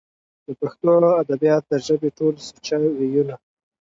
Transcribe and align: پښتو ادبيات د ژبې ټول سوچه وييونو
پښتو 0.59 0.91
ادبيات 1.21 1.63
د 1.67 1.73
ژبې 1.85 2.09
ټول 2.17 2.33
سوچه 2.47 2.77
وييونو 2.99 3.35